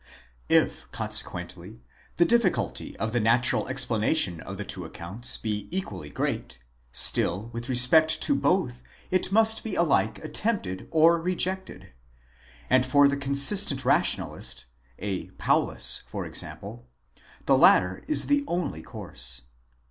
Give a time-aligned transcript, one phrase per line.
[0.01, 0.03] ®
[0.49, 1.83] If consequently,
[2.17, 6.57] the difficulty of the natural explanation of the two accounts be equally great,
[6.91, 11.91] still, with respect to both it must be alike attempted or rejected;
[12.67, 14.65] and for the consistent Rationalist,
[14.97, 16.87] a Paulus for example,
[17.45, 19.43] the latter is the only course.